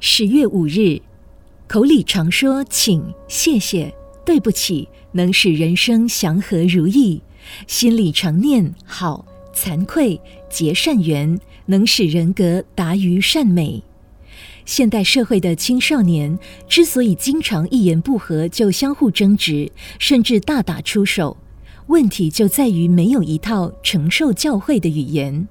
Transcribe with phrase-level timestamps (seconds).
[0.00, 1.00] 十月五日，
[1.66, 3.92] 口里常说请、谢谢、
[4.24, 7.20] 对不起，能使人生祥和如意；
[7.66, 13.82] 心里常念好、惭愧、结善缘，能使人格达于善美。
[14.64, 16.38] 现代社会的青少年
[16.68, 19.68] 之所以经常一言不合就相互争执，
[19.98, 21.36] 甚至大打出手，
[21.88, 25.48] 问题就在于没有一套承受教诲的语言。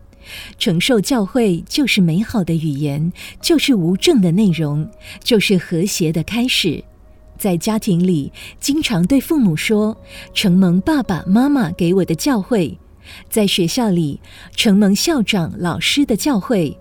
[0.57, 4.89] 承受教诲就是美好的语言，就是无证的内容，
[5.23, 6.83] 就是和谐的开始。
[7.37, 9.95] 在家庭里，经常对父母说
[10.33, 12.75] ：“承蒙爸爸妈妈给我的教诲。”
[13.29, 14.19] 在学校里，
[14.55, 16.75] 承蒙校长老师的教诲；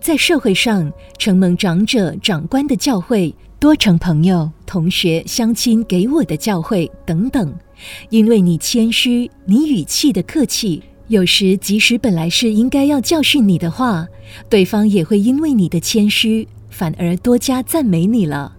[0.00, 7.54] 在社会上，承蒙长者长官的教诲，多承朋友同学乡亲给我的教诲等等。
[8.08, 10.82] 因为你谦虚，你语气的客气。
[11.10, 14.06] 有时，即使本来是应该要教训你的话，
[14.48, 18.56] 对方也会因为你的谦虚，反而多加赞美你了。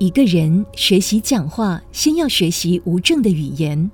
[0.00, 3.88] 一个人学习讲话，先要学习无证的语言。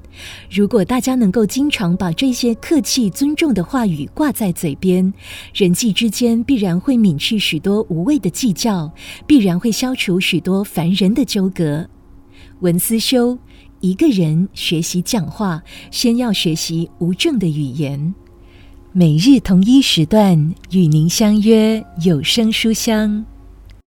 [0.50, 5.12] 如果大家能够经常把这些客气、尊重的话语挂在嘴边，
[5.52, 8.90] 人际之间必然会泯去许多无谓的计较，
[9.26, 11.86] 必然会消除许多烦人的纠葛。
[12.60, 13.38] 文思修。
[13.84, 18.14] 一个人学习讲话，先要学习无证的语言。
[18.92, 23.26] 每日同一时段与您相约有声书香。